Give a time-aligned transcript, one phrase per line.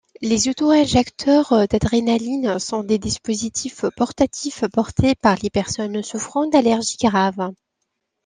[0.23, 7.53] Les auto-injecteurs d'adrénaline sont des dispositifs portatifs portés par les personnes souffrant d'allergies graves.